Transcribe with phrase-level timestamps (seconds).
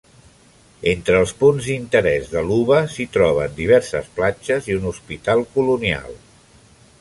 [0.91, 6.19] Entre els punts d'interès de Luba s'hi troben diverses platges i un hospital colonial.